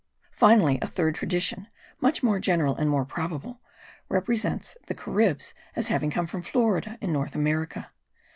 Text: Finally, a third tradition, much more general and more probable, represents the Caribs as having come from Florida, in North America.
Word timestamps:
Finally, 0.31 0.79
a 0.81 0.87
third 0.87 1.13
tradition, 1.13 1.67
much 1.99 2.23
more 2.23 2.39
general 2.39 2.75
and 2.75 2.89
more 2.89 3.05
probable, 3.05 3.61
represents 4.09 4.75
the 4.87 4.95
Caribs 4.95 5.53
as 5.75 5.89
having 5.89 6.09
come 6.09 6.25
from 6.25 6.41
Florida, 6.41 6.97
in 7.01 7.13
North 7.13 7.35
America. 7.35 7.91